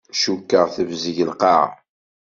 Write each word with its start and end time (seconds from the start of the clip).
Cukkeɣ 0.21 0.67
tebzeg 0.75 1.17
lqaɛa. 1.29 1.67